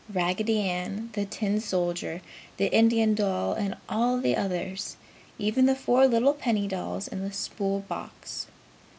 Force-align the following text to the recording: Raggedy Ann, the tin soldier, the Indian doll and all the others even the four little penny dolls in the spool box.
Raggedy 0.11 0.61
Ann, 0.61 1.11
the 1.13 1.25
tin 1.25 1.59
soldier, 1.61 2.23
the 2.57 2.73
Indian 2.73 3.13
doll 3.13 3.53
and 3.53 3.77
all 3.87 4.17
the 4.17 4.35
others 4.35 4.97
even 5.37 5.67
the 5.67 5.75
four 5.75 6.07
little 6.07 6.33
penny 6.33 6.67
dolls 6.67 7.07
in 7.07 7.21
the 7.21 7.31
spool 7.31 7.81
box. 7.81 8.47